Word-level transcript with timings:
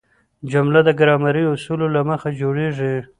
جمله 0.51 0.79
د 0.83 0.89
ګرامري 0.99 1.43
اصولو 1.53 1.87
له 1.95 2.01
مخه 2.09 2.29
جوړیږي. 2.41 2.93